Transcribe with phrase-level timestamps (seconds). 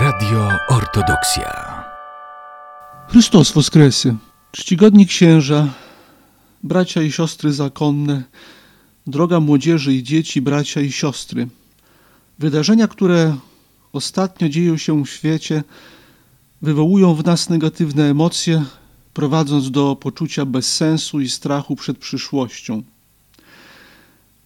[0.00, 1.84] Radio Ortodoksja.
[3.08, 4.16] Chrystus Woskresy,
[4.52, 5.68] czcigodni księża,
[6.62, 8.22] bracia i siostry zakonne,
[9.06, 11.48] droga młodzieży i dzieci, bracia i siostry.
[12.38, 13.36] Wydarzenia, które
[13.92, 15.64] ostatnio dzieją się w świecie,
[16.62, 18.64] wywołują w nas negatywne emocje,
[19.14, 22.82] prowadząc do poczucia bezsensu i strachu przed przyszłością.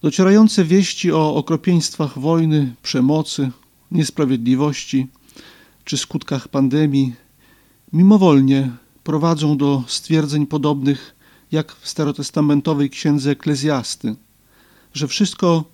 [0.03, 3.51] Docierające wieści o okropieństwach wojny, przemocy,
[3.91, 5.09] niesprawiedliwości
[5.85, 7.15] czy skutkach pandemii
[7.93, 8.71] mimowolnie
[9.05, 11.15] prowadzą do stwierdzeń podobnych
[11.53, 14.15] jak w starotestamentowej księdze Eklezjasty,
[14.95, 15.65] że wszystko,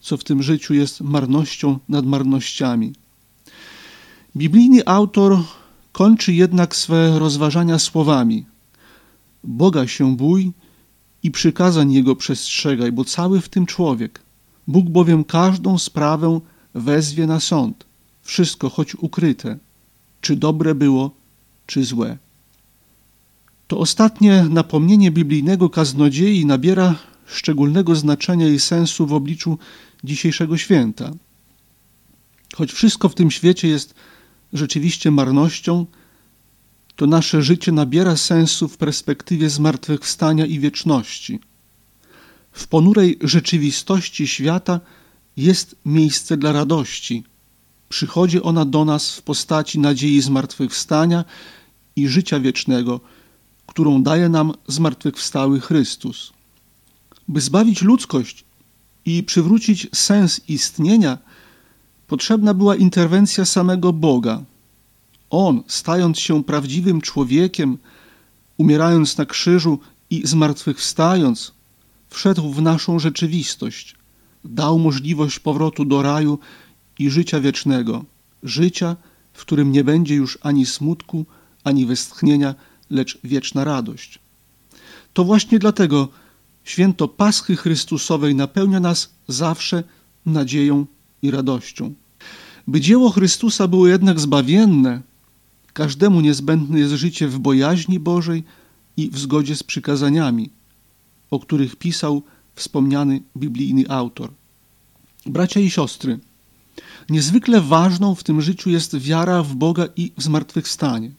[0.00, 2.92] co w tym życiu jest marnością nad marnościami.
[4.36, 5.38] Biblijny autor
[5.92, 8.46] kończy jednak swe rozważania słowami:
[9.44, 10.52] Boga się bój
[11.22, 14.22] i przykazań Jego przestrzegaj, bo cały w tym człowiek.
[14.66, 16.40] Bóg bowiem każdą sprawę
[16.74, 17.84] wezwie na sąd,
[18.28, 19.58] wszystko choć ukryte,
[20.20, 21.10] czy dobre było,
[21.66, 22.18] czy złe.
[23.68, 26.94] To ostatnie napomnienie biblijnego kaznodziei nabiera
[27.26, 29.58] szczególnego znaczenia i sensu w obliczu
[30.04, 31.12] dzisiejszego święta.
[32.54, 33.94] Choć wszystko w tym świecie jest
[34.52, 35.86] rzeczywiście marnością,
[36.96, 41.40] to nasze życie nabiera sensu w perspektywie zmartwychwstania i wieczności.
[42.52, 44.80] W ponurej rzeczywistości świata
[45.36, 47.24] jest miejsce dla radości.
[47.88, 51.24] Przychodzi ona do nas w postaci nadziei zmartwychwstania
[51.96, 53.00] i życia wiecznego,
[53.66, 56.32] którą daje nam zmartwychwstały Chrystus.
[57.28, 58.44] By zbawić ludzkość
[59.04, 61.18] i przywrócić sens istnienia,
[62.06, 64.42] potrzebna była interwencja samego Boga.
[65.30, 67.78] On, stając się prawdziwym człowiekiem,
[68.56, 69.78] umierając na krzyżu
[70.10, 71.52] i zmartwychwstając,
[72.08, 73.96] wszedł w naszą rzeczywistość,
[74.44, 76.38] dał możliwość powrotu do raju
[76.98, 78.04] i życia wiecznego,
[78.42, 78.96] życia,
[79.32, 81.26] w którym nie będzie już ani smutku,
[81.64, 82.54] ani westchnienia,
[82.90, 84.18] lecz wieczna radość.
[85.12, 86.08] To właśnie dlatego
[86.64, 89.84] święto Paschy Chrystusowej napełnia nas zawsze
[90.26, 90.86] nadzieją
[91.22, 91.94] i radością.
[92.66, 95.00] By dzieło Chrystusa było jednak zbawienne,
[95.72, 98.44] każdemu niezbędne jest życie w bojaźni Bożej
[98.96, 100.50] i w zgodzie z przykazaniami,
[101.30, 102.22] o których pisał
[102.54, 104.30] wspomniany biblijny autor.
[105.26, 106.18] Bracia i siostry,
[107.08, 111.10] niezwykle ważną w tym życiu jest wiara w Boga i w zmartwychwstanie.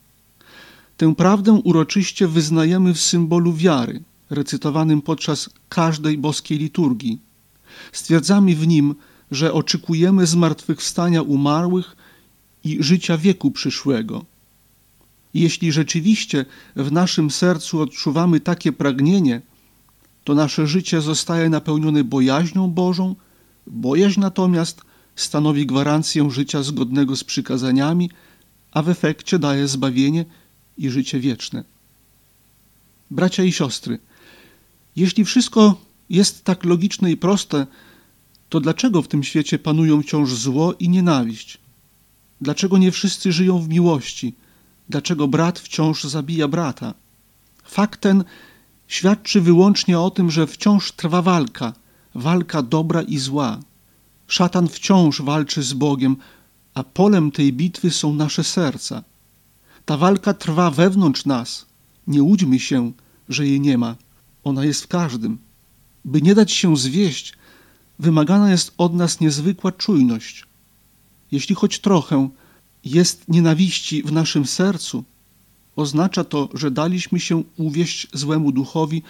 [0.97, 7.20] Tę prawdę uroczyście wyznajemy w symbolu wiary, recytowanym podczas każdej boskiej liturgii.
[7.92, 8.96] Stwierdzamy w nim,
[9.31, 11.96] że oczekujemy zmartwychwstania umarłych
[12.64, 14.26] i życia wieku przyszłego.
[15.34, 16.46] Jeśli rzeczywiście
[16.76, 19.41] w naszym sercu odczuwamy takie pragnienie,
[20.24, 23.16] to nasze życie zostaje napełnione bojaźnią Bożą,
[23.68, 24.81] bojaźń natomiast
[25.22, 28.09] stanowi gwarancję życia zgodnego z przykazaniami,
[28.72, 30.25] a w efekcie daje zbawienie
[30.78, 31.63] i życie wieczne.
[33.12, 34.00] Bracia i siostry,
[34.96, 37.68] jeśli wszystko jest tak logiczne i proste,
[38.50, 41.58] to dlaczego w tym świecie panują wciąż zło i nienawiść?
[42.41, 44.34] Dlaczego nie wszyscy żyją w miłości?
[44.90, 46.94] Dlaczego brat wciąż zabija brata?
[47.63, 48.24] Fakt ten
[48.88, 51.74] świadczy wyłącznie o tym, że wciąż trwa walka,
[52.16, 53.59] walka dobra i zła.
[54.29, 56.16] Szatan wciąż walczy z Bogiem,
[56.73, 59.03] a polem tej bitwy są nasze serca.
[59.85, 61.66] Ta walka trwa wewnątrz nas.
[62.07, 62.91] Nie łudźmy się,
[63.29, 63.95] że jej nie ma.
[64.44, 65.38] Ona jest w każdym.
[66.06, 67.34] By nie dać się zwieść,
[68.00, 70.46] wymagana jest od nas niezwykła czujność.
[71.31, 72.29] Jeśli choć trochę
[72.85, 75.03] jest nienawiści w naszym sercu,
[75.75, 79.03] oznacza to, że daliśmy się uwieść złemu duchowi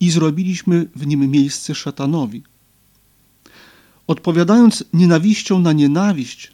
[0.00, 2.42] i zrobiliśmy w nim miejsce szatanowi.
[4.06, 6.52] Odpowiadając nienawiścią na nienawiść,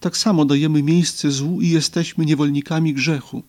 [0.00, 3.42] tak samo dajemy miejsce złu i jesteśmy niewolnikami grzechu.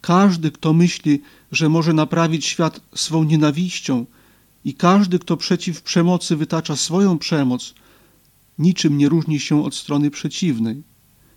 [0.00, 1.22] Każdy, kto myśli,
[1.52, 4.06] że może naprawić świat swą nienawiścią,
[4.64, 7.74] i każdy, kto przeciw przemocy wytacza swoją przemoc,
[8.58, 10.82] niczym nie różni się od strony przeciwnej.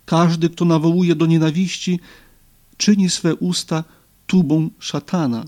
[0.05, 1.99] Każdy, kto nawołuje do nienawiści,
[2.77, 3.83] czyni swe usta
[4.27, 5.45] tubą szatana.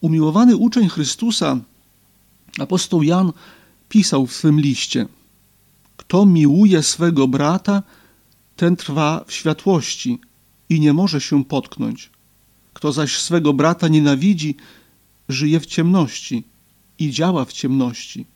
[0.00, 1.60] Umiłowany uczeń Chrystusa,
[2.58, 3.32] apostoł Jan,
[3.88, 5.06] pisał w swym liście:
[5.96, 7.82] Kto miłuje swego brata,
[8.56, 10.18] ten trwa w światłości
[10.68, 12.10] i nie może się potknąć.
[12.74, 14.56] Kto zaś swego brata nienawidzi,
[15.28, 16.44] żyje w ciemności
[16.98, 18.26] i działa w ciemności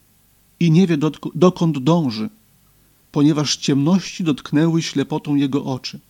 [0.61, 0.99] i nie wie
[1.35, 2.31] dokąd dąży,
[3.12, 6.00] ponieważ ciemności dotknęły ślepotą jego oczy.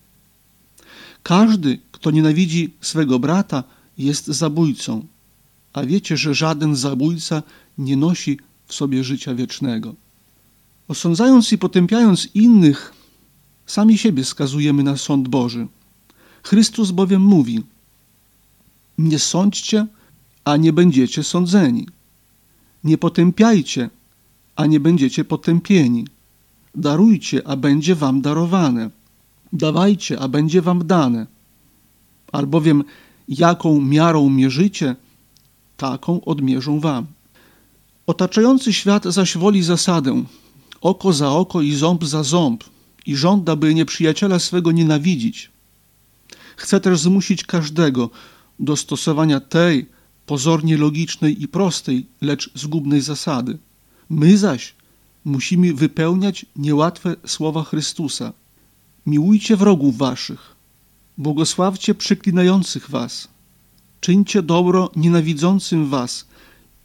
[1.23, 3.64] Każdy, kto nienawidzi swego brata,
[3.99, 5.06] jest zabójcą,
[5.73, 7.43] a wiecie, że żaden zabójca
[7.79, 8.38] nie nosi
[8.69, 9.94] w sobie życia wiecznego.
[10.88, 12.99] Osądzając i potępiając innych,
[13.69, 15.67] Sami siebie skazujemy na sąd Boży.
[16.43, 17.62] Chrystus bowiem mówi:
[18.99, 19.87] Nie sądźcie,
[20.44, 21.88] a nie będziecie sądzeni.
[22.85, 23.91] Nie potępiajcie,
[24.56, 26.06] a nie będziecie potępieni.
[26.75, 28.91] Darujcie, a będzie wam darowane.
[29.53, 31.26] Dawajcie, a będzie wam dane.
[32.32, 32.85] Albowiem
[33.29, 34.97] jaką miarą mierzycie,
[35.76, 37.06] taką odmierzą wam.
[38.08, 40.25] Otaczający świat zaś woli zasadę
[40.81, 42.64] oko za oko i ząb za ząb
[43.06, 45.50] i żąda, by nieprzyjaciela swego nienawidzić.
[46.56, 48.10] Chce też zmusić każdego
[48.58, 49.87] do stosowania tej
[50.26, 53.58] pozornie logicznej i prostej, lecz zgubnej zasady.
[54.11, 54.75] My zaś
[55.25, 58.32] musimy wypełniać niełatwe słowa Chrystusa.
[59.06, 60.56] Miłujcie wrogów waszych,
[61.19, 63.28] błogosławcie przeklinających was,
[64.00, 66.28] czyńcie dobro nienawidzącym was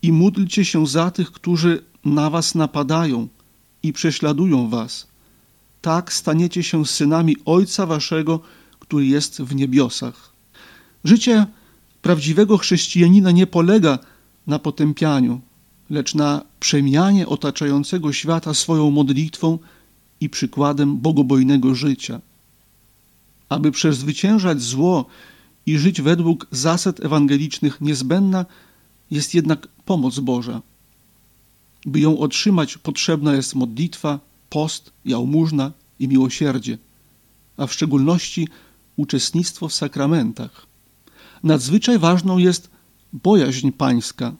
[0.03, 3.27] i módlcie się za tych, którzy na was napadają
[3.83, 5.07] i prześladują was.
[5.81, 8.39] Tak staniecie się synami Ojca waszego,
[8.79, 10.33] który jest w niebiosach.
[11.03, 11.45] Życie
[12.01, 13.99] prawdziwego chrześcijanina nie polega
[14.47, 15.41] na potępianiu,
[15.89, 19.59] lecz na przemianie otaczającego świata swoją modlitwą
[20.21, 22.21] i przykładem bogobojnego życia.
[23.49, 25.05] Aby przezwyciężać zło
[25.65, 28.45] i żyć według zasad ewangelicznych, niezbędna
[29.13, 30.61] jest jednak pomoc Boża.
[31.85, 34.19] By ją otrzymać, potrzebna jest modlitwa,
[34.49, 36.77] post, jałmużna i miłosierdzie,
[37.57, 38.47] a w szczególności
[38.95, 40.67] uczestnictwo w sakramentach.
[41.43, 42.69] Nadzwyczaj ważną jest
[43.13, 44.33] bojaźń pańska.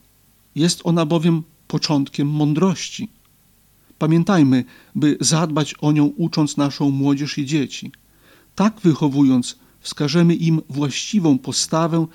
[0.55, 3.09] Jest ona bowiem początkiem mądrości.
[3.97, 4.63] Pamiętajmy,
[4.95, 7.91] by zadbać o nią, ucząc naszą młodzież i dzieci.
[8.55, 12.07] Tak wychowując, wskażemy im właściwą postawę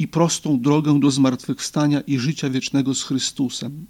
[0.00, 3.86] i prostą drogę do zmartwychwstania i życia wiecznego z Chrystusem.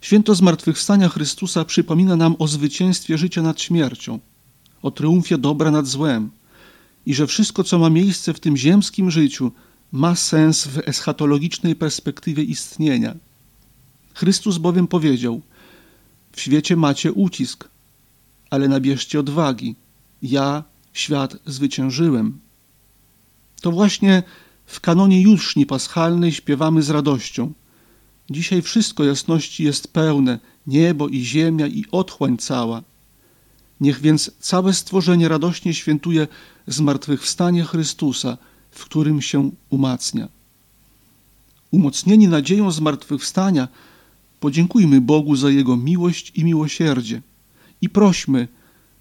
[0.00, 4.18] Święto zmartwychwstania Chrystusa przypomina nam o zwycięstwie życia nad śmiercią,
[4.82, 6.30] o triumfie dobra nad złem
[7.06, 9.52] i że wszystko, co ma miejsce w tym ziemskim życiu,
[9.92, 13.14] ma sens w eschatologicznej perspektywie istnienia.
[14.14, 15.40] Chrystus bowiem powiedział:
[16.32, 17.68] W świecie macie ucisk,
[18.50, 19.76] ale nabierzcie odwagi.
[20.22, 22.38] Ja świat zwyciężyłem.
[23.60, 24.22] To właśnie
[24.72, 27.52] w kanonie Juszni Paschalnej śpiewamy z radością.
[28.30, 32.82] Dzisiaj wszystko jasności jest pełne, niebo i ziemia i otchłań cała.
[33.80, 36.28] Niech więc całe stworzenie radośnie świętuje
[36.66, 38.38] zmartwychwstanie Chrystusa,
[38.70, 40.28] w którym się umacnia.
[41.70, 43.68] Umocnieni nadzieją zmartwychwstania,
[44.40, 47.22] podziękujmy Bogu za Jego miłość i miłosierdzie
[47.82, 48.48] i prośmy,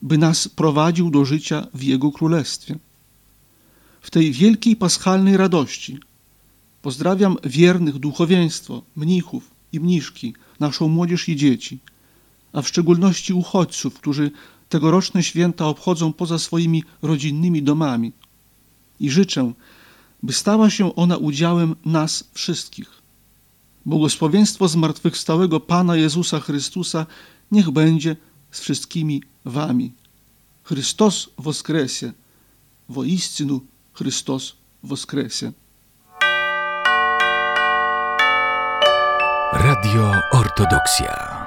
[0.02, 2.76] by nas prowadził do życia w Jego Królestwie.
[4.02, 6.00] W tej wielkiej paschalnej radości
[6.82, 11.80] pozdrawiam wiernych duchowieństwo, mnichów i mniszki, naszą młodzież i dzieci,
[12.54, 14.32] a w szczególności uchodźców, którzy
[14.70, 18.12] tegoroczne święta obchodzą poza swoimi rodzinnymi domami.
[19.00, 19.54] I życzę,
[20.24, 23.02] by stała się ona udziałem nas wszystkich.
[23.86, 27.06] Błogosławieństwo zmartwychwstałego Pana Jezusa Chrystusa
[27.52, 28.16] niech będzie
[28.52, 29.92] z wszystkimi wami.
[30.64, 32.14] Chrystus woskresie,
[32.90, 33.62] woistinu
[33.94, 35.52] Chrystus woskresie.
[39.54, 41.41] Radio Ortodoksja.